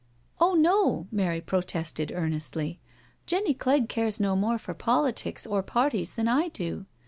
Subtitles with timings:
[0.39, 2.79] "Oh no "—Mary protested earnestly
[3.27, 6.87] —"Jenny Clegg cares no more for politics or parties than I do.